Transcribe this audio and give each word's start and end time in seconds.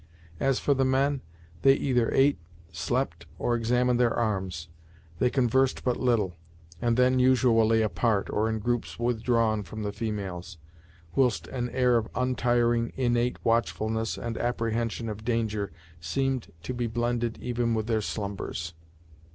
As 0.39 0.57
for 0.57 0.73
the 0.73 0.83
men, 0.83 1.21
they 1.61 1.75
either 1.75 2.11
ate, 2.11 2.39
slept, 2.71 3.27
or 3.37 3.53
examined 3.53 3.99
their 3.99 4.15
arms. 4.15 4.67
They 5.19 5.29
conversed 5.29 5.83
but 5.83 5.95
little, 5.99 6.35
and 6.81 6.97
then 6.97 7.19
usually 7.19 7.83
apart, 7.83 8.27
or 8.31 8.49
in 8.49 8.57
groups 8.57 8.97
withdrawn 8.97 9.61
from 9.61 9.83
the 9.83 9.91
females, 9.93 10.57
whilst 11.13 11.45
an 11.49 11.69
air 11.69 11.97
of 11.97 12.07
untiring, 12.15 12.93
innate 12.97 13.37
watchfulness 13.45 14.17
and 14.17 14.39
apprehension 14.39 15.07
of 15.07 15.23
danger 15.23 15.71
seemed 15.99 16.51
to 16.63 16.73
be 16.73 16.87
blended 16.87 17.37
even 17.39 17.75
with 17.75 17.85
their 17.85 18.01
slumbers. 18.01 18.73